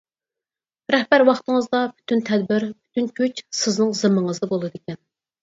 [0.95, 5.01] رەھبەر ۋاقتىڭىزدا پۈتۈن تەدبىر، پۈتۈن كۈچ سىزنىڭ زىممىڭىزدە بولىدىكەن.